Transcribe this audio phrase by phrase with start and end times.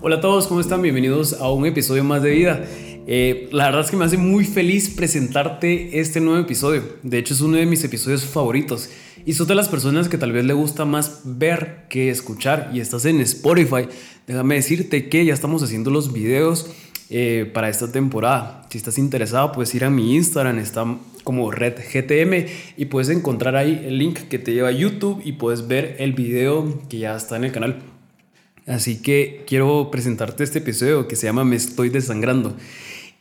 [0.00, 0.80] Hola a todos, ¿cómo están?
[0.80, 2.64] Bienvenidos a un episodio más de vida.
[3.08, 6.84] Eh, la verdad es que me hace muy feliz presentarte este nuevo episodio.
[7.02, 8.90] De hecho, es uno de mis episodios favoritos.
[9.26, 12.78] Y sos de las personas que tal vez le gusta más ver que escuchar y
[12.78, 13.88] estás en Spotify.
[14.28, 16.70] Déjame decirte que ya estamos haciendo los videos
[17.10, 18.68] eh, para esta temporada.
[18.70, 20.86] Si estás interesado, puedes ir a mi Instagram, está
[21.24, 22.46] como Red GTM
[22.76, 26.12] y puedes encontrar ahí el link que te lleva a YouTube y puedes ver el
[26.12, 27.97] video que ya está en el canal.
[28.68, 32.54] Así que quiero presentarte este episodio que se llama Me estoy desangrando.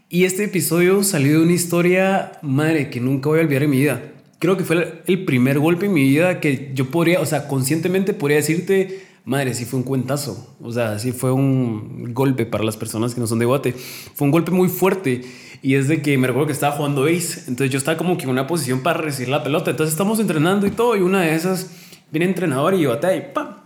[0.10, 3.78] Y este episodio salió de una historia, madre, que nunca voy a olvidar en mi
[3.78, 4.02] vida.
[4.40, 8.14] Creo que fue el primer golpe en mi vida que yo podría, o sea, conscientemente
[8.14, 10.56] podría decirte, madre, sí fue un cuentazo.
[10.62, 13.74] O sea, sí fue un golpe para las personas que no son de Guate.
[14.16, 15.22] Fue un golpe muy fuerte.
[15.62, 17.42] Y es de que me recuerdo que estaba jugando ace.
[17.48, 19.72] Entonces yo estaba como que en una posición para recibir la pelota.
[19.72, 20.96] Entonces estamos entrenando y todo.
[20.96, 21.72] Y una de esás
[22.12, 23.57] viene entrenador y yo y ¡pam!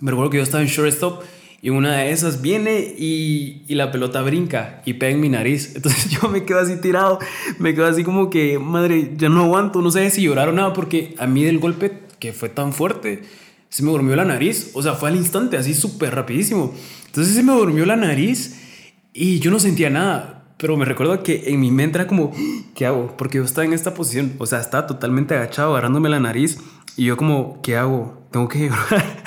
[0.00, 1.22] Me recuerdo que yo estaba en shortstop
[1.62, 5.72] y una de esas viene y, y, la pelota brinca y pega en mi nariz.
[5.76, 7.18] Entonces yo me quedo así tirado,
[7.58, 10.72] me quedo así como que, madre, ya no aguanto, no sé si llorar o nada,
[10.72, 13.22] porque a mí del golpe que fue tan fuerte,
[13.68, 14.70] se me durmió la nariz.
[14.74, 16.74] O sea, fue al instante, así súper rapidísimo.
[17.06, 18.60] Entonces se me durmió la nariz
[19.12, 20.36] y yo no sentía nada.
[20.58, 22.32] Pero me recuerdo que en mi mente era como,
[22.74, 23.16] ¿qué hago?
[23.16, 26.58] Porque yo estaba en esta posición, o sea, estaba totalmente agachado, agarrándome la nariz.
[26.96, 28.26] Y yo como, ¿qué hago?
[28.30, 29.19] Tengo que llorar.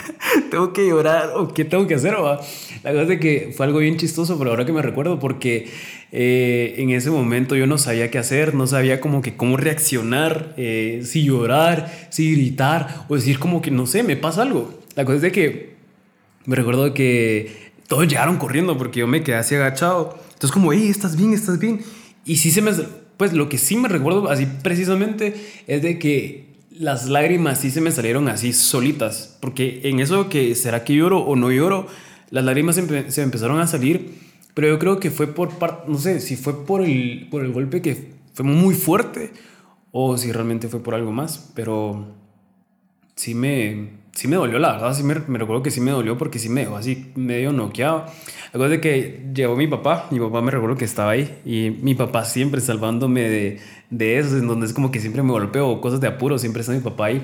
[0.53, 2.13] Tengo que llorar o qué tengo que hacer.
[2.13, 2.39] ¿va?
[2.83, 5.67] La verdad es que fue algo bien chistoso, pero ahora que me recuerdo, porque
[6.11, 10.53] eh, en ese momento yo no sabía qué hacer, no sabía como que cómo reaccionar,
[10.57, 14.79] eh, si llorar, si gritar o decir como que no sé, me pasa algo.
[14.95, 15.73] La cosa es de que
[16.45, 20.19] me recuerdo que todos llegaron corriendo porque yo me quedé así agachado.
[20.33, 21.81] Entonces como, hey, estás bien, estás bien.
[22.25, 22.73] Y sí se me...
[23.17, 25.33] Pues lo que sí me recuerdo así precisamente
[25.65, 30.55] es de que las lágrimas sí se me salieron así solitas, porque en eso que
[30.55, 31.87] será que lloro o no lloro,
[32.29, 34.15] las lágrimas se, se empezaron a salir,
[34.53, 37.51] pero yo creo que fue por parte, no sé, si fue por el, por el
[37.51, 39.31] golpe que fue muy fuerte
[39.91, 42.15] o si realmente fue por algo más, pero
[43.15, 46.17] sí me, sí me dolió, la verdad, sí me, me recuerdo que sí me dolió
[46.17, 48.05] porque sí me dejó así medio noqueado.
[48.53, 51.95] La es que llegó mi papá, mi papá me recuerdo que estaba ahí y mi
[51.95, 53.59] papá siempre salvándome de,
[53.89, 56.71] de eso, en donde es como que siempre me golpeo cosas de apuro, siempre está
[56.71, 57.23] mi papá ahí.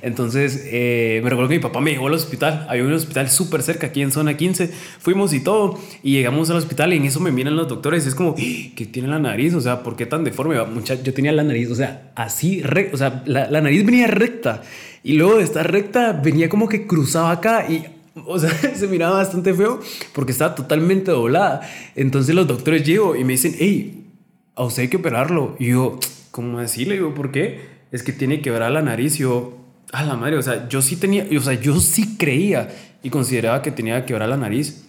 [0.00, 3.62] Entonces eh, me recuerdo que mi papá me llevó al hospital, había un hospital súper
[3.62, 4.68] cerca aquí en zona 15,
[4.98, 8.08] fuimos y todo y llegamos al hospital y en eso me miran los doctores y
[8.08, 9.54] es como, ¿qué tiene la nariz?
[9.54, 10.60] O sea, ¿por qué tan deforme?
[10.64, 12.62] Mucha, yo tenía la nariz, o sea, así,
[12.92, 14.62] o sea, la, la nariz venía recta
[15.04, 17.84] y luego de estar recta venía como que cruzaba acá y
[18.26, 19.80] o sea, se miraba bastante feo
[20.12, 21.62] porque estaba totalmente doblada.
[21.94, 24.06] Entonces los doctores llego y me dicen, hey,
[24.54, 25.56] a usted hay que operarlo.
[25.58, 25.98] Y yo,
[26.30, 26.84] ¿cómo así?
[26.84, 27.60] Le digo, ¿por qué?
[27.90, 29.16] Es que tiene que ver a la nariz.
[29.16, 29.58] Yo,
[29.92, 32.68] a la madre, o sea, yo sí tenía, o sea, yo sí creía
[33.02, 34.84] y consideraba que tenía que ver a la nariz.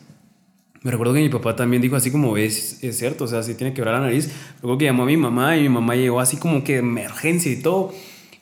[0.82, 3.56] Me recuerdo que mi papá también dijo así como, es, es cierto, o sea, sí
[3.56, 4.30] tiene que ver a la nariz.
[4.62, 7.62] Luego que llamó a mi mamá y mi mamá llegó así como que emergencia y
[7.62, 7.94] todo.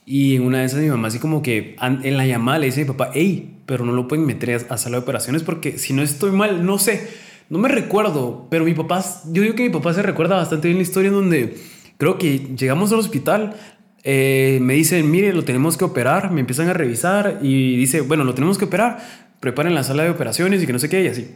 [0.06, 2.82] Y en una de esas mi mamá así como que en la llamada le dice
[2.82, 5.94] a mi papá, hey, pero no lo pueden meter a sala de operaciones porque si
[5.94, 7.08] no estoy mal, no sé,
[7.50, 10.78] no me recuerdo, pero mi papá, yo digo que mi papá se recuerda bastante bien
[10.78, 11.58] la historia en donde
[11.98, 13.56] creo que llegamos al hospital,
[14.04, 18.24] eh, me dicen, mire, lo tenemos que operar, me empiezan a revisar y dice, bueno,
[18.24, 19.00] lo tenemos que operar,
[19.40, 21.30] preparen la sala de operaciones y que no sé qué, y así.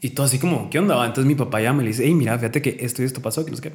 [0.00, 0.94] Y todo así como, ¿qué onda?
[1.06, 3.52] Entonces mi papá ya me dice, hey, mira, fíjate que esto y esto pasó, que
[3.52, 3.72] no sé qué.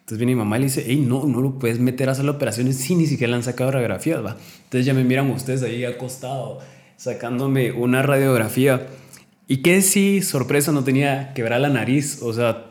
[0.00, 2.28] Entonces viene mi mamá y le dice, hey, no, no lo puedes meter a de
[2.28, 4.36] operaciones si ni siquiera le han sacado radiografías, va.
[4.64, 6.58] Entonces ya me miran ustedes ahí acostado
[6.96, 8.88] sacándome una radiografía.
[9.46, 12.20] Y que si, sorpresa, no tenía quebrada la nariz.
[12.22, 12.66] O sea,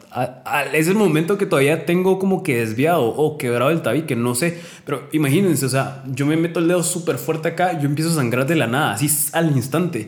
[0.73, 4.59] es el momento que todavía tengo como que desviado o quebrado el tabique, no sé.
[4.85, 8.15] Pero imagínense, o sea, yo me meto el dedo súper fuerte acá, yo empiezo a
[8.15, 10.07] sangrar de la nada, así al instante.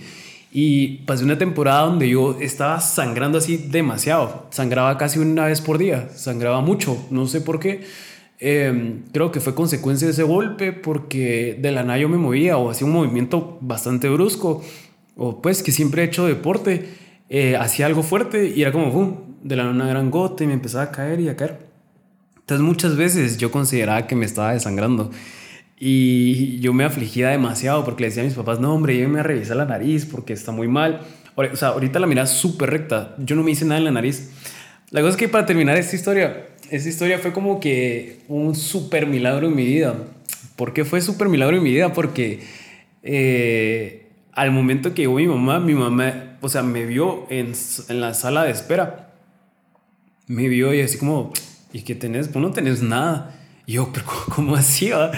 [0.52, 4.48] Y pasé una temporada donde yo estaba sangrando así demasiado.
[4.50, 7.86] Sangraba casi una vez por día, sangraba mucho, no sé por qué.
[8.40, 12.58] Em, creo que fue consecuencia de ese golpe porque de la nada yo me movía
[12.58, 14.64] o hacía un movimiento bastante brusco
[15.16, 16.90] o pues que siempre he hecho deporte,
[17.30, 20.48] eh, hacía algo fuerte y era como, ¡pum!, de la nada una gran gota y
[20.48, 21.60] me empezaba a caer y a caer.
[22.40, 25.12] Entonces muchas veces yo consideraba que me estaba desangrando
[25.84, 29.24] y yo me afligía demasiado porque le decía a mis papás, no hombre, llévenme a
[29.24, 31.02] revisar la nariz porque está muy mal.
[31.36, 34.30] O sea, ahorita la mirada súper recta, yo no me hice nada en la nariz.
[34.92, 39.08] La cosa es que para terminar esta historia, esa historia fue como que un súper
[39.08, 39.96] milagro en mi vida.
[40.56, 41.94] ¿Por qué fue súper milagro en mi vida?
[41.94, 42.42] Porque
[43.02, 47.54] eh, al momento que llegó mi mamá, mi mamá, o sea, me vio en,
[47.90, 49.16] en, la sala de espera.
[50.28, 51.34] Me vio y así como,
[51.74, 52.28] ¿y qué tenés?
[52.28, 53.36] Pues no tenés nada.
[53.72, 55.12] Yo, pero ¿cómo hacía?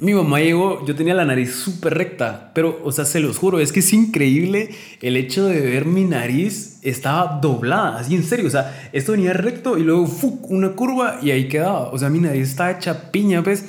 [0.00, 3.60] Mi mamá llegó, yo tenía la nariz súper recta, pero, o sea, se los juro,
[3.60, 4.70] es que es increíble
[5.00, 9.32] el hecho de ver mi nariz estaba doblada, así en serio, o sea, esto venía
[9.34, 10.50] recto y luego ¡fuc!
[10.50, 13.64] una curva y ahí quedaba, o sea, mi nariz estaba hecha piña, pues.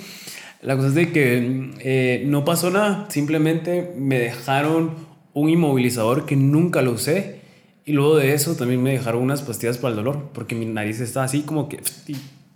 [0.64, 4.96] La cosa es de que eh, no pasó nada, simplemente me dejaron
[5.34, 7.42] un inmovilizador que nunca lo usé
[7.86, 11.02] y luego de eso también me dejaron unas pastillas para el dolor, porque mi nariz
[11.02, 11.82] estaba así como que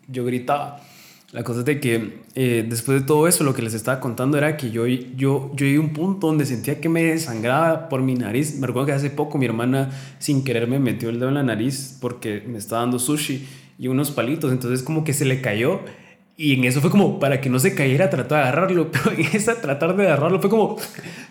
[0.07, 0.86] yo gritaba.
[1.33, 4.37] La cosa es de que eh, después de todo eso, lo que les estaba contando
[4.37, 8.01] era que yo, yo, yo llegué a un punto donde sentía que me desangraba por
[8.01, 8.57] mi nariz.
[8.59, 11.43] Me recuerdo que hace poco mi hermana sin querer me metió el dedo en la
[11.43, 13.45] nariz porque me estaba dando sushi
[13.77, 14.53] y unos palitos.
[14.53, 15.81] Entonces como que se le cayó
[16.39, 18.89] y en eso fue como, para que no se cayera, trató de agarrarlo.
[18.91, 20.77] Pero en esa tratar de agarrarlo fue como,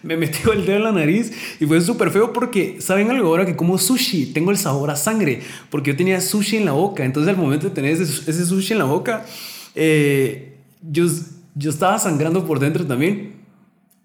[0.02, 1.32] me metió el dedo en la nariz.
[1.60, 3.28] Y fue súper feo porque, ¿saben algo?
[3.28, 5.40] Ahora que como sushi, tengo el sabor a sangre.
[5.70, 7.04] Porque yo tenía sushi en la boca.
[7.04, 9.24] Entonces al momento de tener ese, ese sushi en la boca,
[9.76, 11.04] eh, yo,
[11.54, 13.36] yo estaba sangrando por dentro también.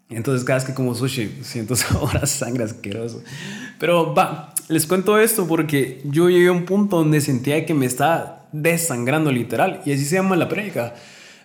[0.10, 3.24] Entonces cada vez que como sushi siento sabor sangre asqueroso.
[3.80, 7.86] Pero va, les cuento esto porque yo llegué a un punto donde sentía que me
[7.86, 9.82] estaba desangrando literal.
[9.86, 10.94] Y así se llama la prédica.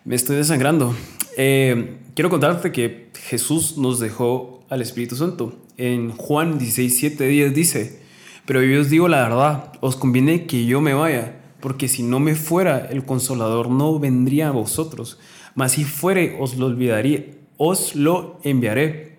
[0.04, 0.94] Me estoy desangrando.
[1.36, 5.56] Eh, quiero contarte que Jesús nos dejó al Espíritu Santo.
[5.76, 8.00] En Juan 16, 7, 10 dice,
[8.46, 12.20] pero yo os digo la verdad, os conviene que yo me vaya porque si no
[12.20, 15.18] me fuera, el consolador no vendría a vosotros,
[15.56, 17.24] mas si fuere, os lo olvidaría,
[17.56, 19.16] os lo enviaré.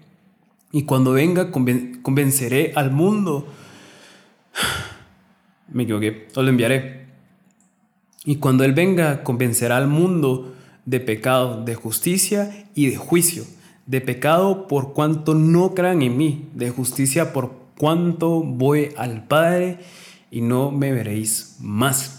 [0.72, 3.46] Y cuando venga, convenceré al mundo.
[5.74, 7.08] Me equivoqué, os lo enviaré.
[8.24, 10.56] Y cuando Él venga, convencerá al mundo
[10.86, 13.44] de pecado, de justicia y de juicio.
[13.88, 19.80] De pecado por cuanto no crean en mí, de justicia por cuanto voy al Padre
[20.32, 22.17] y no me veréis más.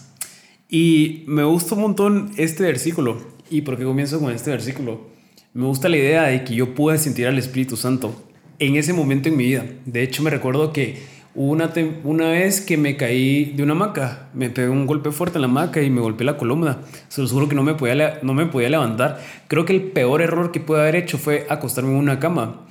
[0.71, 3.17] Y me gusta un montón este versículo.
[3.49, 5.01] ¿Y por qué comienzo con este versículo?
[5.55, 8.15] Me gusta la idea de que yo pueda sentir al Espíritu Santo
[8.59, 9.65] en ese momento en mi vida.
[9.87, 10.99] De hecho, me recuerdo que
[11.35, 11.73] una,
[12.05, 15.49] una vez que me caí de una hamaca, me pegué un golpe fuerte en la
[15.49, 16.81] hamaca y me golpeé la columna.
[17.09, 19.25] Se los juro que no me podía, no me podía levantar.
[19.47, 22.67] Creo que el peor error que pude haber hecho fue acostarme en una cama.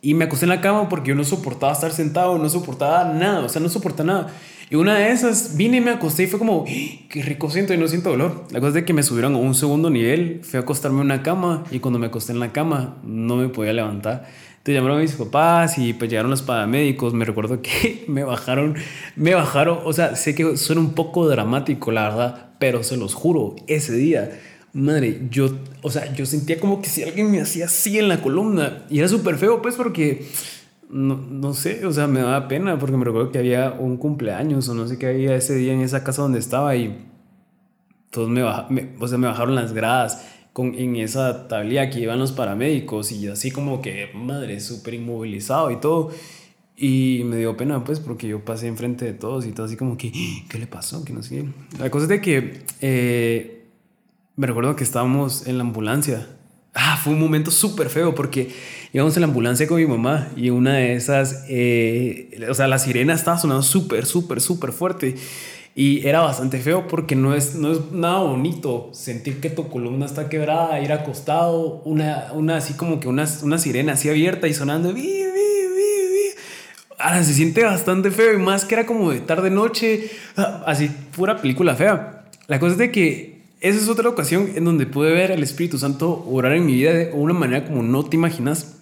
[0.00, 3.40] Y me acosté en la cama porque yo no soportaba estar sentado, no soportaba nada,
[3.40, 4.34] o sea, no soportaba nada.
[4.72, 6.72] Y una de esas vine y me acosté y fue como, ¡Ah!
[7.10, 8.46] qué rico siento y no siento dolor.
[8.52, 11.22] La cosa es que me subieron a un segundo nivel, fui a acostarme en una
[11.22, 14.26] cama y cuando me acosté en la cama no me podía levantar.
[14.52, 17.12] Entonces llamaron a mis papás y pues llegaron los paramédicos.
[17.12, 18.76] Me recuerdo que me bajaron,
[19.14, 23.12] me bajaron, o sea, sé que suena un poco dramático, la verdad, pero se los
[23.12, 24.40] juro, ese día,
[24.72, 25.50] madre, yo,
[25.82, 29.00] o sea, yo sentía como que si alguien me hacía así en la columna y
[29.00, 30.26] era súper feo, pues porque
[30.92, 34.68] no, no, sé, o sea, me daba pena porque me recuerdo que había un cumpleaños
[34.68, 37.08] o no sé qué había ese día en esa casa donde estaba y
[38.10, 42.32] todos me, o sea, me bajaron las gradas con, en esa tablilla que iban los
[42.32, 46.10] paramédicos y así como que, madre, súper inmovilizado y todo.
[46.76, 49.96] Y me dio pena, pues, porque yo pasé enfrente de todos y todo así como
[49.96, 50.12] que,
[50.48, 51.04] ¿qué le pasó?
[51.04, 51.44] Que no sé.
[51.78, 53.66] La cosa es de que eh,
[54.36, 56.26] me recuerdo que estábamos en la ambulancia
[56.74, 58.50] Ah, fue un momento súper feo porque
[58.92, 62.78] íbamos en la ambulancia con mi mamá y una de esas, eh, o sea, la
[62.78, 65.16] sirena estaba sonando súper, súper, súper fuerte.
[65.74, 70.04] Y era bastante feo porque no es, no es nada bonito sentir que tu columna
[70.04, 74.54] está quebrada, ir acostado, una, una así como que una, una sirena así abierta y
[74.54, 74.94] sonando.
[76.98, 80.90] Ahora se siente bastante feo y más que era como de tarde noche, ah, así
[81.16, 82.26] pura película fea.
[82.48, 85.78] La cosa es de que esa es otra ocasión en donde pude ver al Espíritu
[85.78, 88.81] Santo orar en mi vida de una manera como no te imaginas.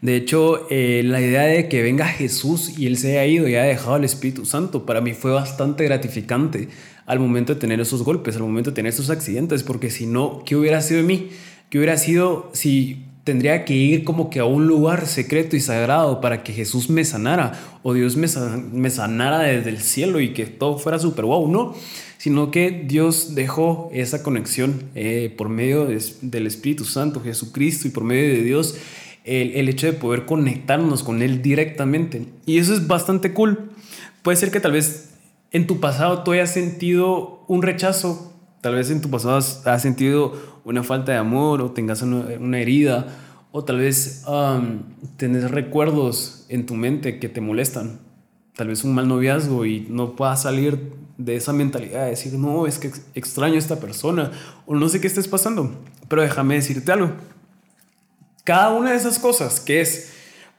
[0.00, 3.54] De hecho, eh, la idea de que venga Jesús y Él se haya ido y
[3.54, 6.68] haya dejado al Espíritu Santo, para mí fue bastante gratificante
[7.04, 10.42] al momento de tener esos golpes, al momento de tener esos accidentes, porque si no,
[10.46, 11.28] ¿qué hubiera sido de mí?
[11.68, 16.22] ¿Qué hubiera sido si tendría que ir como que a un lugar secreto y sagrado
[16.22, 17.52] para que Jesús me sanara
[17.82, 21.46] o Dios me, sanara desde el cielo y que todo fuera súper wow?
[21.50, 21.74] No
[22.20, 28.04] sino que Dios dejó esa conexión eh, por medio del Espíritu Santo, Jesucristo, y por
[28.04, 28.76] medio de Dios,
[29.24, 32.26] el, el, hecho de poder conectarnos con Él directamente.
[32.46, 33.70] Y eso es bastante cool.
[34.22, 35.10] Puede ser que tal vez
[35.50, 40.34] en tu pasado tú hayas sentido un rechazo, tal vez en tu pasado has, sentido
[40.64, 43.06] una falta de amor o tengas una, herida,
[43.52, 44.82] o tal vez um,
[45.16, 47.98] tenés recuerdos en tu mente que te molestan,
[48.54, 52.66] tal vez un mal noviazgo y no puedas salir de esa mentalidad de decir, no,
[52.66, 54.30] es que extraño a esta persona
[54.66, 55.74] o no sé qué estés pasando.
[56.08, 57.12] Pero déjame decirte algo.
[58.44, 60.12] Cada una de esas cosas que es,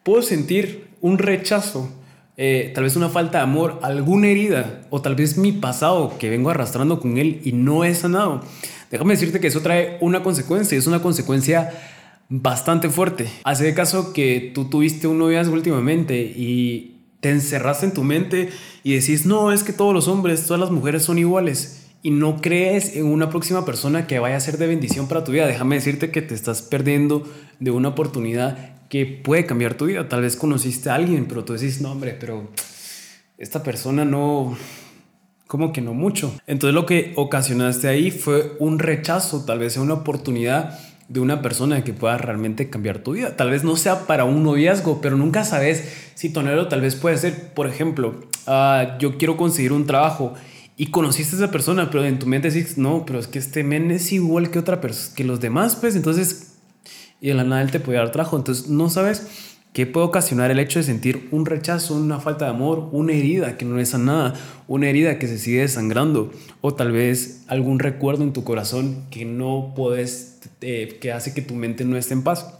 [0.03, 1.89] puedo sentir un rechazo,
[2.37, 6.29] eh, tal vez una falta de amor, alguna herida o tal vez mi pasado que
[6.29, 8.41] vengo arrastrando con él y no he sanado.
[8.89, 11.71] déjame decirte que eso trae una consecuencia, es una consecuencia
[12.29, 13.27] bastante fuerte.
[13.43, 18.49] Hace caso que tú tuviste un noviazgo últimamente y te encerraste en tu mente
[18.83, 22.41] y decís, no, es que todos los hombres, todas las mujeres son iguales y no
[22.41, 25.75] crees en una próxima persona que vaya a ser de bendición para tu vida, déjame
[25.75, 27.27] decirte que te estás perdiendo
[27.59, 30.09] de una oportunidad que puede cambiar tu vida.
[30.09, 32.49] Tal vez conociste a alguien, pero tú decís, no, hombre, pero
[33.37, 34.57] esta persona no,
[35.47, 36.33] como que no mucho.
[36.47, 41.41] Entonces lo que ocasionaste ahí fue un rechazo, tal vez sea una oportunidad de una
[41.41, 43.35] persona que pueda realmente cambiar tu vida.
[43.35, 47.17] Tal vez no sea para un noviazgo, pero nunca sabes si tonero tal vez puede
[47.17, 50.35] ser, por ejemplo, ah, yo quiero conseguir un trabajo
[50.81, 53.63] y conociste a esa persona, pero en tu mente dices, no, pero es que este
[53.63, 56.53] men es igual que otra persona, que los demás, pues entonces,
[57.21, 59.27] y de la nada él te puede dar trabajo, entonces no sabes
[59.73, 63.57] qué puede ocasionar el hecho de sentir un rechazo, una falta de amor, una herida
[63.57, 64.33] que no es sanada,
[64.67, 69.23] una herida que se sigue desangrando, o tal vez algún recuerdo en tu corazón que
[69.23, 72.55] no puedes eh, que hace que tu mente no esté en paz.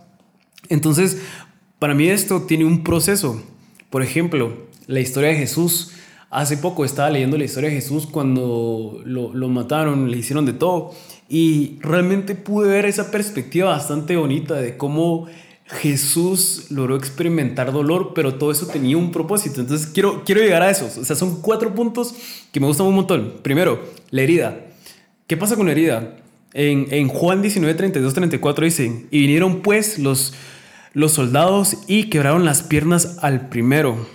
[0.70, 1.18] Entonces,
[1.80, 3.42] para mí esto tiene un proceso.
[3.90, 5.94] Por ejemplo, la historia de Jesús.
[6.32, 10.54] Hace poco estaba leyendo la historia de Jesús cuando lo, lo mataron, le hicieron de
[10.54, 10.94] todo.
[11.30, 15.28] Y realmente pude ver esa perspectiva bastante bonita de cómo
[15.80, 19.62] Jesús logró experimentar dolor, pero todo eso tenía un propósito.
[19.62, 20.86] Entonces quiero, quiero llegar a eso.
[20.86, 22.14] O sea, son cuatro puntos
[22.52, 23.36] que me gustan un montón.
[23.42, 24.58] Primero, la herida.
[25.28, 26.18] ¿Qué pasa con la herida?
[26.54, 30.34] En, Juan 19, 32, 34 dice, y vinieron pues los,
[30.94, 34.06] los soldados y quebraron las piernas al primero.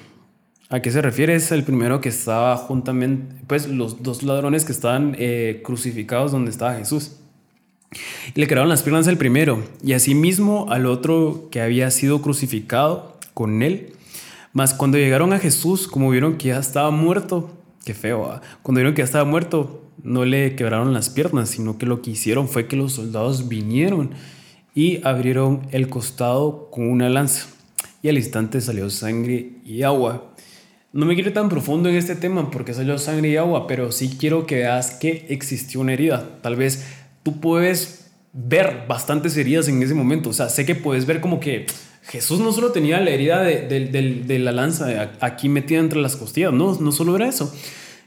[0.68, 1.36] ¿A qué se refiere?
[1.36, 6.50] Es el primero que estaba juntamente, pues los dos ladrones que estaban eh, crucificados donde
[6.50, 7.12] estaba Jesús.
[8.34, 13.16] Y le quebraron las piernas al primero y asimismo al otro que había sido crucificado
[13.32, 13.92] con él.
[14.52, 17.50] Mas cuando llegaron a Jesús, como vieron que ya estaba muerto,
[17.84, 21.86] qué feo, cuando vieron que ya estaba muerto, no le quebraron las piernas, sino que
[21.86, 24.10] lo que hicieron fue que los soldados vinieron
[24.74, 27.46] y abrieron el costado con una lanza.
[28.02, 30.32] Y al instante salió sangre y agua.
[30.92, 34.16] No me quiero tan profundo en este tema porque salió sangre y agua, pero sí
[34.18, 36.38] quiero que veas que existió una herida.
[36.42, 36.86] Tal vez
[37.22, 40.30] tú puedes ver bastantes heridas en ese momento.
[40.30, 41.66] O sea, sé que puedes ver como que
[42.02, 46.52] Jesús no solo tenía la herida de, de la lanza aquí metida entre las costillas,
[46.52, 47.52] no, no solo era eso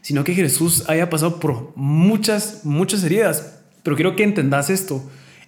[0.02, 3.60] sino que Jesús haya pasado por muchas, muchas heridas.
[3.82, 5.02] Pero quiero que entendas esto.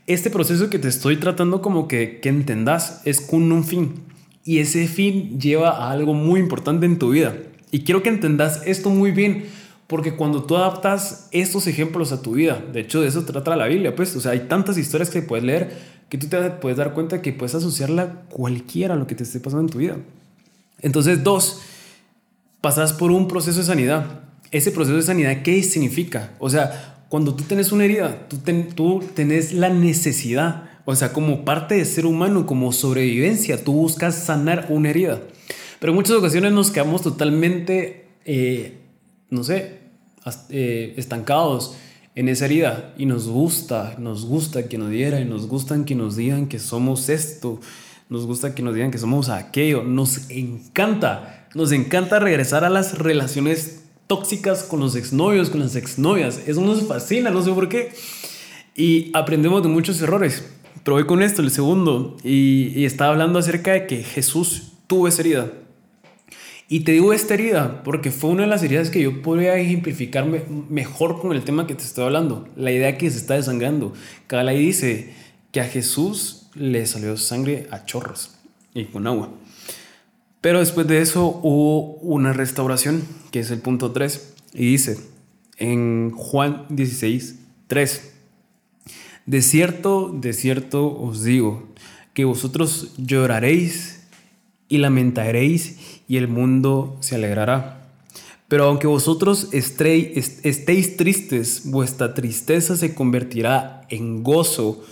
[0.07, 4.03] Este proceso que te estoy tratando como que, que entendas es con un fin.
[4.45, 7.37] Y ese fin lleva a algo muy importante en tu vida.
[7.71, 9.45] Y quiero que entendas esto muy bien,
[9.87, 13.67] porque cuando tú adaptas estos ejemplos a tu vida, de hecho de eso trata la
[13.67, 16.93] Biblia, pues, o sea, hay tantas historias que puedes leer que tú te puedes dar
[16.93, 19.97] cuenta que puedes asociarla cualquiera a lo que te esté pasando en tu vida.
[20.81, 21.63] Entonces, dos,
[22.61, 24.23] pasas por un proceso de sanidad
[24.53, 26.35] ese proceso de sanidad, ¿qué significa?
[26.39, 28.39] O sea, cuando tú tienes una herida, tú,
[28.77, 34.15] tú tenés la necesidad, o sea, como parte de ser humano, como sobrevivencia, tú buscas
[34.17, 35.21] sanar una herida.
[35.79, 38.79] Pero en muchas ocasiones nos quedamos totalmente, eh,
[39.31, 39.79] no sé,
[40.51, 41.77] eh, estancados
[42.15, 45.95] en esa herida y nos gusta, nos gusta que nos diera y nos gustan que
[45.95, 47.61] nos digan que somos esto,
[48.09, 52.99] nos gusta que nos digan que somos aquello, nos encanta, nos encanta regresar a las
[52.99, 56.43] relaciones tóxicas con los exnovios, con las exnovias.
[56.47, 57.93] Eso nos fascina, no sé por qué.
[58.77, 60.45] Y aprendemos de muchos errores.
[60.85, 65.09] Pero voy con esto, el segundo, y, y estaba hablando acerca de que Jesús tuvo
[65.09, 65.53] esa herida.
[66.69, 70.27] Y te digo esta herida porque fue una de las heridas que yo podría ejemplificar
[70.71, 72.49] mejor con el tema que te estoy hablando.
[72.57, 73.93] La idea que se está desangrando.
[74.27, 75.13] Cada ley dice
[75.51, 78.39] que a Jesús le salió sangre a chorros
[78.73, 79.31] y con agua.
[80.41, 84.99] Pero después de eso hubo una restauración, que es el punto 3, y dice
[85.59, 88.12] en Juan 16, 3,
[89.27, 91.69] de cierto, de cierto os digo,
[92.15, 94.03] que vosotros lloraréis
[94.69, 97.79] y lamentaréis y el mundo se alegrará.
[98.49, 104.83] Pero aunque vosotros estéis tristes, vuestra tristeza se convertirá en gozo.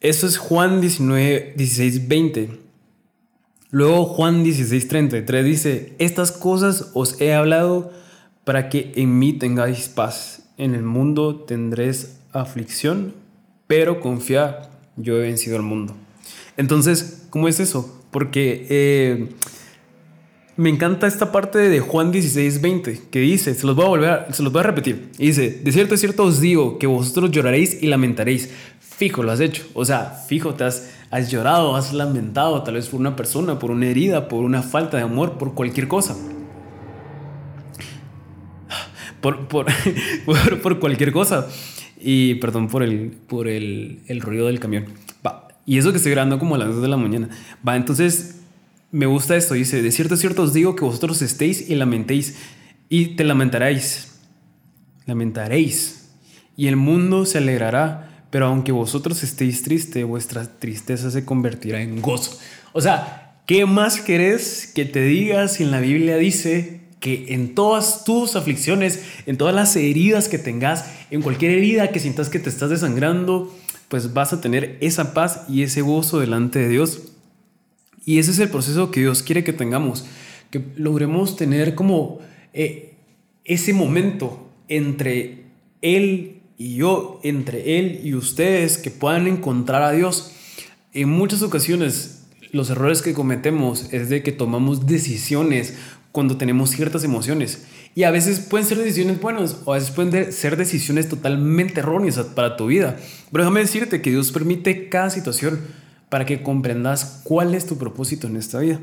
[0.00, 2.50] Eso es Juan 19, 16, 20.
[3.70, 7.92] Luego Juan 16:33 dice, estas cosas os he hablado
[8.44, 10.44] para que en mí tengáis paz.
[10.56, 13.14] En el mundo tendréis aflicción,
[13.66, 15.94] pero confía, yo he vencido al mundo.
[16.56, 18.02] Entonces, ¿cómo es eso?
[18.10, 19.28] Porque eh,
[20.56, 24.42] me encanta esta parte de Juan 16:20 que dice, se los voy a volver, se
[24.42, 25.10] los voy a repetir.
[25.18, 28.50] Dice, de cierto, de cierto os digo que vosotros lloraréis y lamentaréis.
[28.80, 29.66] Fijo, lo has hecho.
[29.74, 33.70] O sea, fijo, te has has llorado, has lamentado, tal vez por una persona, por
[33.70, 36.16] una herida, por una falta de amor, por cualquier cosa.
[39.20, 39.66] Por, por,
[40.62, 41.48] por, cualquier cosa.
[41.98, 44.86] Y perdón por el, por el, el ruido del camión.
[45.66, 47.28] Y eso que estoy grabando como a las 2 de la mañana.
[47.66, 48.36] Va, entonces
[48.92, 49.54] me gusta esto.
[49.54, 52.36] Dice, de cierto, cierto os digo que vosotros estéis y lamentéis
[52.88, 54.20] y te lamentaréis.
[55.06, 56.08] Lamentaréis.
[56.56, 58.26] Y el mundo se alegrará.
[58.30, 62.38] Pero aunque vosotros estéis triste, vuestra tristeza se convertirá en gozo.
[62.72, 68.04] O sea, ¿qué más querés que te diga si en la Biblia dice en todas
[68.04, 72.48] tus aflicciones, en todas las heridas que tengas, en cualquier herida que sientas que te
[72.48, 73.54] estás desangrando,
[73.88, 77.12] pues vas a tener esa paz y ese gozo delante de Dios.
[78.04, 80.06] Y ese es el proceso que Dios quiere que tengamos,
[80.50, 82.18] que logremos tener como
[82.52, 82.94] eh,
[83.44, 85.44] ese momento entre
[85.82, 90.32] Él y yo, entre Él y ustedes, que puedan encontrar a Dios.
[90.92, 92.16] En muchas ocasiones
[92.52, 95.76] los errores que cometemos es de que tomamos decisiones
[96.16, 97.66] cuando tenemos ciertas emociones.
[97.94, 102.16] Y a veces pueden ser decisiones buenas o a veces pueden ser decisiones totalmente erróneas
[102.34, 102.96] para tu vida.
[103.30, 105.60] Pero déjame decirte que Dios permite cada situación
[106.08, 108.80] para que comprendas cuál es tu propósito en esta vida.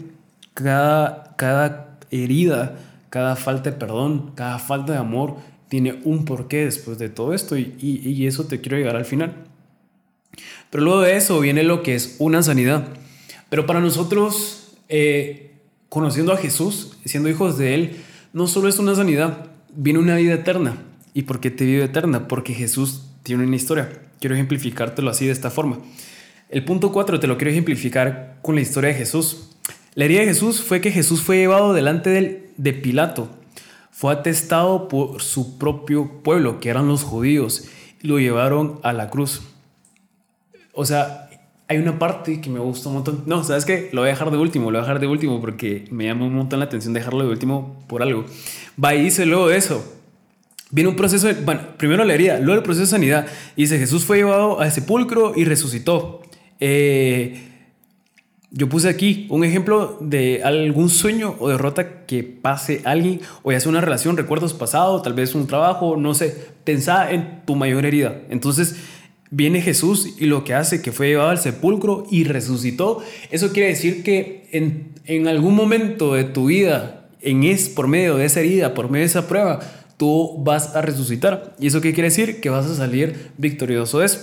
[0.53, 2.77] Cada, cada herida,
[3.09, 5.37] cada falta de perdón, cada falta de amor
[5.69, 9.33] tiene un porqué después de todo esto y, y, eso te quiero llegar al final.
[10.69, 12.89] Pero luego de eso viene lo que es una sanidad.
[13.49, 15.52] Pero para nosotros, eh,
[15.93, 17.97] conociendo a Jesús, siendo hijos de Él,
[18.33, 20.75] no solo es una sanidad, viene una vida eterna.
[21.13, 22.27] ¿Y por qué te vida eterna?
[22.27, 24.01] Porque Jesús tiene una historia.
[24.19, 25.77] Quiero ejemplificártelo así de esta forma.
[26.49, 29.51] El punto 4 te lo quiero ejemplificar con la historia de Jesús.
[29.93, 33.29] La herida de Jesús fue que Jesús fue llevado delante de, de Pilato.
[33.91, 37.65] Fue atestado por su propio pueblo, que eran los judíos,
[38.01, 39.43] y lo llevaron a la cruz.
[40.73, 41.29] O sea,
[41.73, 43.23] hay una parte que me gusta un montón.
[43.25, 43.89] No, ¿sabes qué?
[43.91, 46.25] Lo voy a dejar de último, lo voy a dejar de último porque me llama
[46.25, 48.25] un montón la atención dejarlo de último por algo.
[48.83, 49.83] Va y dice luego de eso.
[50.71, 53.27] Viene un proceso, de, bueno, primero la herida, luego el proceso de sanidad.
[53.55, 56.21] Y dice, Jesús fue llevado al sepulcro y resucitó.
[56.59, 57.49] Eh,
[58.49, 63.59] yo puse aquí un ejemplo de algún sueño o derrota que pase alguien, o ya
[63.59, 66.53] sea una relación, recuerdos pasados, tal vez un trabajo, no sé.
[66.63, 68.21] Pensá en tu mayor herida.
[68.29, 68.75] Entonces,
[69.35, 73.03] viene Jesús y lo que hace que fue llevado al sepulcro y resucitó.
[73.31, 78.15] Eso quiere decir que en, en algún momento de tu vida, en es, por medio
[78.15, 79.59] de esa herida, por medio de esa prueba,
[79.97, 81.55] tú vas a resucitar.
[81.59, 82.41] ¿Y eso qué quiere decir?
[82.41, 84.19] Que vas a salir victorioso de eso.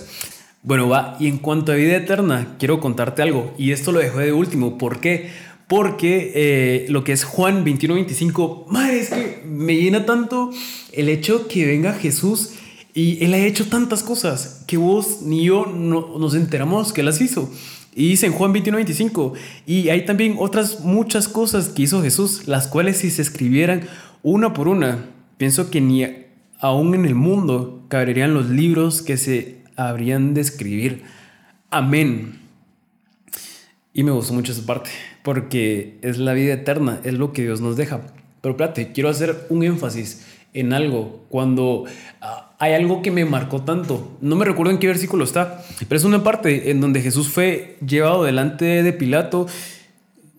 [0.63, 4.19] Bueno, va, y en cuanto a vida eterna, quiero contarte algo, y esto lo dejo
[4.19, 5.29] de último, ¿por qué?
[5.67, 10.51] Porque eh, lo que es Juan 21-25, madre, es que me llena tanto
[10.93, 12.51] el hecho que venga Jesús
[12.93, 17.21] y Él ha hecho tantas cosas que vos ni yo no, nos enteramos que las
[17.21, 17.49] hizo.
[17.93, 19.33] Y dice en Juan 21, 25,
[19.65, 23.81] y hay también otras muchas cosas que hizo Jesús, las cuales si se escribieran
[24.23, 26.05] una por una, pienso que ni
[26.59, 31.03] aún en el mundo caberían los libros que se habrían de escribir.
[31.69, 32.39] Amén.
[33.93, 34.89] Y me gustó mucho esa parte,
[35.23, 38.01] porque es la vida eterna, es lo que Dios nos deja.
[38.41, 41.25] Pero espérate, quiero hacer un énfasis en algo.
[41.29, 41.85] Cuando
[42.21, 44.17] ah, hay algo que me marcó tanto.
[44.21, 47.77] No me recuerdo en qué versículo está, pero es una parte en donde Jesús fue
[47.85, 49.47] llevado delante de Pilato.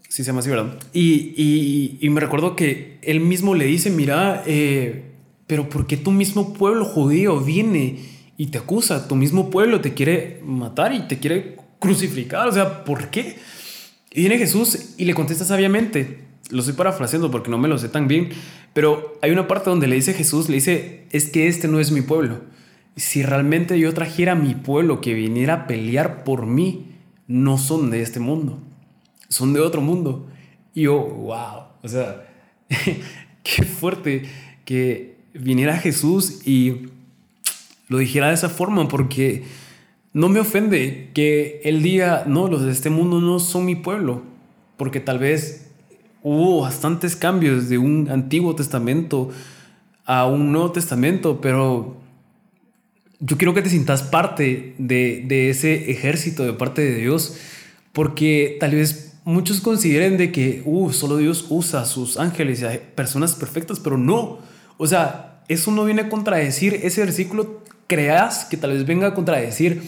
[0.08, 0.74] Sí, se llama así, ¿verdad?
[0.92, 5.04] Y, y, me recuerdo que él mismo le dice, mira, eh,
[5.46, 8.00] pero ¿por qué tu mismo pueblo judío viene
[8.36, 9.08] y te acusa?
[9.08, 12.46] Tu mismo pueblo te quiere matar y te quiere crucificar.
[12.46, 13.36] O sea, ¿por qué?
[14.10, 16.18] Y viene Jesús y le contesta sabiamente.
[16.50, 18.30] Lo estoy parafraseando porque no me lo sé tan bien.
[18.72, 21.90] Pero hay una parte donde le dice Jesús, le dice, es que este no es
[21.90, 22.40] mi pueblo.
[22.96, 26.92] Si realmente yo trajera a mi pueblo que viniera a pelear por mí,
[27.26, 28.58] no son de este mundo,
[29.28, 30.28] son de otro mundo.
[30.74, 32.28] Y yo, wow, o sea,
[33.42, 34.22] qué fuerte
[34.64, 36.88] que viniera Jesús y
[37.88, 39.44] lo dijera de esa forma, porque
[40.12, 44.22] no me ofende que el día, no, los de este mundo no son mi pueblo,
[44.76, 45.61] porque tal vez
[46.22, 49.30] hubo bastantes cambios de un Antiguo Testamento
[50.04, 51.96] a un Nuevo Testamento, pero
[53.20, 57.36] yo quiero que te sientas parte de, ese ejército de parte de Dios,
[57.92, 62.64] porque tal vez muchos consideren de que uh, solo Dios usa a sus ángeles y
[62.64, 64.38] a personas perfectas, pero no.
[64.76, 67.62] O sea, eso no viene a contradecir ese versículo.
[67.86, 69.82] Creas que tal vez venga a contradecir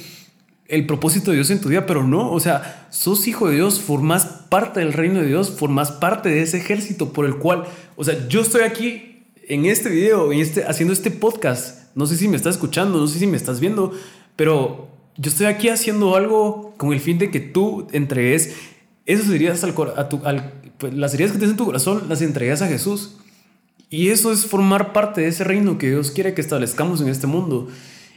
[0.68, 3.80] el propósito de Dios en tu vida, pero no, o sea, sos hijo de Dios,
[3.80, 7.64] formas parte del reino de Dios, formas parte de ese ejército por el cual,
[7.96, 12.16] o sea, yo estoy aquí en este video, en este, haciendo este podcast, no sé
[12.16, 13.92] si me estás escuchando, no sé si me estás viendo,
[14.36, 18.54] pero yo estoy aquí haciendo algo con el fin de que tú entregues
[19.06, 20.20] esas heridas al, a tu,
[20.78, 23.16] pues, las heridas que tienes en tu corazón, las entregas a Jesús.
[23.90, 27.26] Y eso es formar parte de ese reino que Dios quiere que establezcamos en este
[27.26, 27.68] mundo.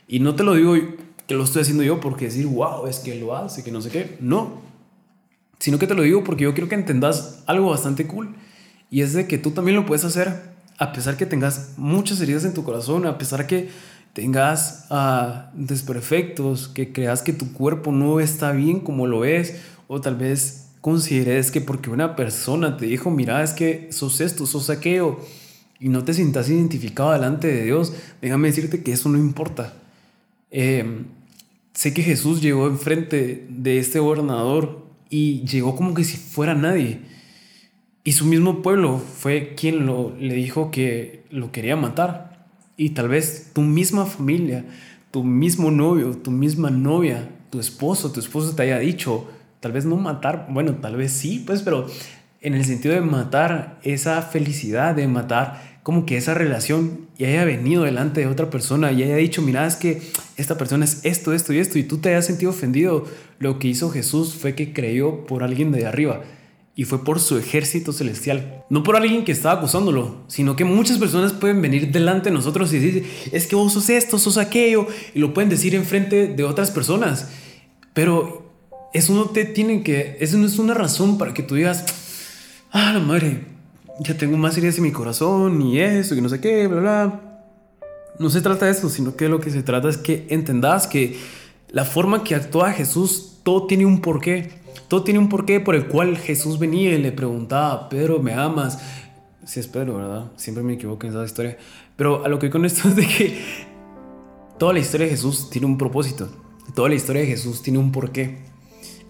[0.08, 0.76] Y no te lo digo
[1.28, 3.90] que lo estoy haciendo yo porque decir, wow, es que lo hace, que no sé
[3.90, 4.18] qué.
[4.20, 4.62] No.
[5.60, 8.36] Sino que te lo digo porque yo quiero que entendas algo bastante cool.
[8.90, 12.46] Y es de que tú también lo puedes hacer a pesar que tengas muchas heridas
[12.46, 13.70] en tu corazón, a pesar que
[14.13, 20.02] tengas uh, desperfectos, que creas que tu cuerpo no está bien como lo es, o
[20.02, 24.70] tal vez consideres que porque una persona te dijo, mira, es que sos esto, sos
[24.70, 25.20] aquello,
[25.80, 29.74] y no te sientas identificado delante de Dios, déjame decirte que eso no importa.
[30.52, 31.04] Eh,
[31.78, 37.02] sé que Jesús llegó enfrente de este gobernador y llegó como que si fuera nadie.
[38.04, 42.48] Y su mismo pueblo fue quien le dijo que lo quería matar.
[42.78, 44.66] Y tal vez tu misma familia,
[45.12, 49.86] tu mismo novio, tu misma novia, tu esposo, tu esposo te haya dicho, tal vez
[49.86, 51.86] no matar, bueno, tal vez sí, pues, pero
[52.42, 57.45] en el sentido de matar esa felicidad, de matar como que esa relación y haya
[57.45, 60.02] venido delante de otra persona y haya dicho, mira, es que
[60.36, 63.06] esta persona es esto, esto y esto, y tú te hayas sentido ofendido,
[63.39, 66.23] lo que hizo Jesús fue que creyó por alguien de arriba
[66.76, 68.65] y fue por su ejército celestial.
[68.69, 72.73] No por alguien que estaba acusándolo, sino que muchas personas pueden venir delante de nosotros
[72.73, 76.43] y decir, es que vos sos esto, sos aquello, y lo pueden decir enfrente de
[76.43, 77.30] otras personas.
[77.93, 78.52] Pero
[78.93, 81.86] eso no te tiene que, eso no es una razón para que tú digas,
[82.73, 83.56] ah, la madre,
[84.00, 87.22] ya tengo más heridas en mi corazón y eso, y no sé qué, bla, bla.
[88.20, 91.18] No se trata de eso, sino que lo que se trata es que entendas que
[91.70, 94.50] la forma que actúa Jesús, todo tiene un porqué.
[94.88, 98.80] Todo tiene un porqué por el cual Jesús venía y le preguntaba, Pedro, ¿me amas?
[99.46, 100.32] Sí es Pedro, ¿verdad?
[100.38, 101.58] Siempre me equivoco en esa historia.
[101.96, 103.40] Pero a lo que con esto es de que
[104.58, 106.30] toda la historia de Jesús tiene un propósito.
[106.74, 108.40] Toda la historia de Jesús tiene un porqué.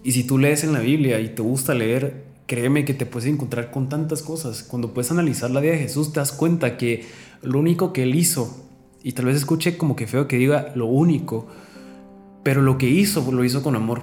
[0.02, 3.28] Y si tú lees en la Biblia y te gusta leer, créeme que te puedes
[3.28, 4.64] encontrar con tantas cosas.
[4.64, 7.06] Cuando puedes analizar la vida de Jesús, te das cuenta que
[7.42, 8.66] lo único que él hizo,
[9.02, 11.46] y tal vez escuche como que feo que diga lo único,
[12.42, 14.02] pero lo que hizo lo hizo con amor.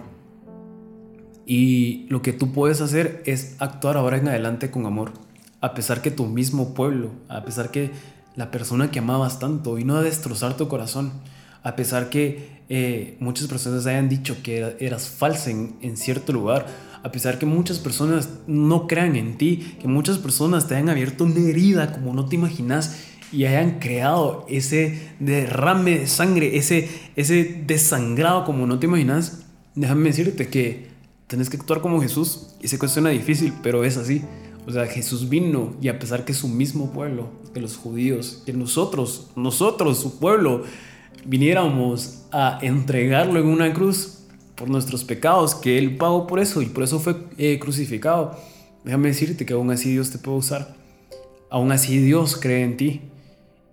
[1.47, 5.13] Y lo que tú puedes hacer es actuar ahora en adelante con amor,
[5.60, 7.91] a pesar que tu mismo pueblo, a pesar que
[8.36, 11.13] la persona que amabas tanto vino a destrozar tu corazón,
[11.63, 16.67] a pesar que eh, muchas personas hayan dicho que eras falsa en, en cierto lugar,
[17.05, 21.23] a pesar que muchas personas no crean en ti, que muchas personas te hayan abierto
[21.23, 22.97] una herida como no te imaginas
[23.31, 30.09] y hayan creado ese derrame de sangre, ese, ese desangrado como no te imaginas, déjame
[30.09, 30.95] decirte que
[31.27, 32.55] Tienes que actuar como Jesús.
[32.61, 34.21] Y se cuestiona difícil, pero es así.
[34.67, 38.53] O sea, Jesús vino y a pesar que su mismo pueblo, que los judíos, que
[38.53, 40.63] nosotros, nosotros, su pueblo,
[41.25, 44.24] viniéramos a entregarlo en una cruz
[44.55, 48.37] por nuestros pecados, que Él pagó por eso y por eso fue eh, crucificado.
[48.83, 50.75] Déjame decirte que aún así Dios te puede usar.
[51.49, 53.01] Aún así Dios cree en ti.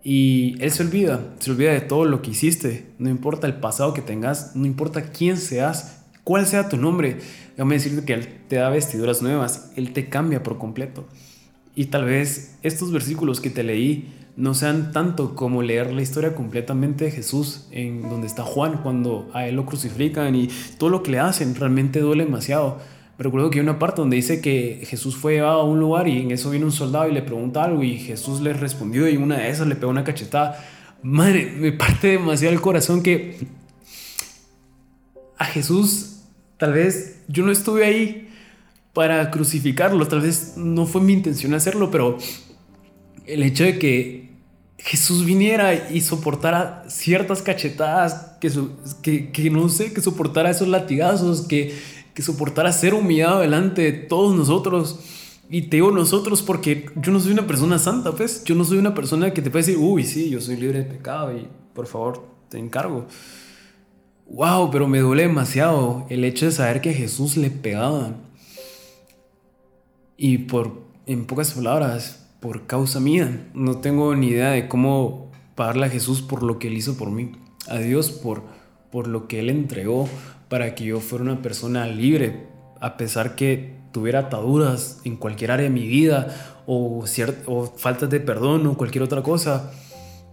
[0.04, 2.86] Y Él se olvida, se olvida de todo lo que hiciste.
[2.98, 7.18] No importa el pasado que tengas, no importa quién seas, cuál sea tu nombre.
[7.50, 11.06] Déjame decirte que Él te da vestiduras nuevas, Él te cambia por completo.
[11.74, 16.34] Y tal vez estos versículos que te leí no sean tanto como leer la historia
[16.34, 21.02] completamente de Jesús, en donde está Juan cuando a él lo crucifican y todo lo
[21.02, 22.78] que le hacen realmente duele demasiado.
[23.16, 26.08] Pero recuerdo que hay una parte donde dice que Jesús fue llevado a un lugar
[26.08, 29.16] y en eso viene un soldado y le pregunta algo y Jesús le respondió y
[29.16, 30.64] una de esas le pegó una cachetada.
[31.02, 33.36] Madre, me parte demasiado el corazón que
[35.36, 36.12] a Jesús
[36.62, 38.28] Tal vez yo no estuve ahí
[38.92, 42.18] para crucificarlo, tal vez no fue mi intención hacerlo, pero
[43.26, 44.30] el hecho de que
[44.78, 48.37] Jesús viniera y soportara ciertas cachetadas,
[49.02, 51.74] que, que, no sé, que soportara esos latigazos, que,
[52.14, 54.98] que soportara ser humillado delante de todos nosotros.
[55.48, 58.42] Y te digo nosotros porque yo no soy una persona santa, pues.
[58.44, 60.85] Yo no soy una persona que te puede decir, uy, sí, yo soy libre de
[60.85, 63.06] pecado y por favor, te encargo
[64.32, 68.12] wow, pero me duele demasiado el hecho de saber que Jesús le pegaba.
[70.16, 73.48] Y por, en pocas palabras, por causa mía.
[73.55, 77.11] No tengo ni idea de cómo pagarle a Jesús por lo que él hizo por
[77.11, 77.33] mí.
[77.68, 78.42] A Dios por,
[78.90, 80.09] por lo que él entregó
[80.48, 82.48] para que yo fuera una persona libre,
[82.81, 87.05] a pesar que tuviera ataduras en cualquier área de mi vida o,
[87.46, 89.70] o faltas de perdón o cualquier otra cosa.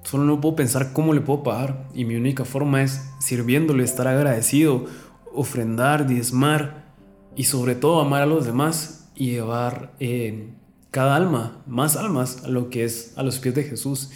[0.03, 4.07] Solo no puedo pensar cómo le puedo pagar y mi única forma es sirviéndole, estar
[4.07, 4.85] agradecido,
[5.31, 6.85] ofrendar, diezmar
[7.35, 10.53] y sobre todo amar a los demás y llevar eh,
[10.91, 14.09] cada alma, más almas, a lo que es a los pies de Jesús.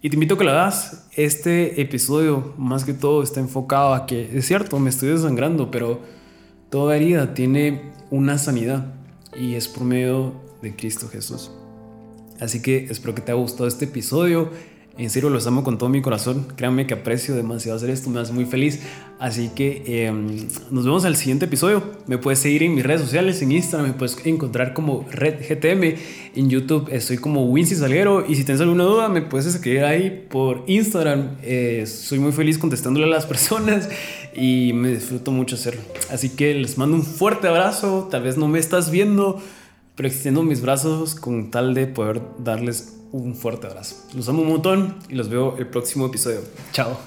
[0.00, 1.08] Y te invito a que lo hagas.
[1.14, 6.00] Este episodio más que todo está enfocado a que es cierto, me estoy desangrando, pero
[6.70, 8.94] toda herida tiene una sanidad
[9.36, 11.50] y es por medio de Cristo Jesús.
[12.40, 14.50] Así que espero que te haya gustado este episodio
[14.98, 16.46] En serio, los amo con todo mi corazón.
[16.54, 18.80] Créanme que aprecio demasiado hacer esto, me hace muy feliz.
[19.18, 21.82] Así que em, nos vemos al siguiente episodio.
[22.06, 25.96] Me puedes seguir en mis redes sociales, en Instagram, me puedes encontrar como Red GTM.
[26.34, 28.26] En YouTube estoy como Wincy Salguero.
[28.28, 31.36] Y si tienes alguna duda, me puedes escribir ahí por Instagram.
[31.42, 33.88] Eh, soy muy feliz contestándole a las personas
[34.34, 35.80] y me disfruto mucho hacerlo.
[36.10, 38.08] Así que les mando un fuerte abrazo.
[38.10, 39.40] Tal vez no me estás viendo,
[39.94, 43.96] pero extiendo mis brazos con tal de poder darles un fuerte abrazo.
[44.14, 46.40] Los amo un montón y los veo el próximo episodio.
[46.72, 46.98] Chao.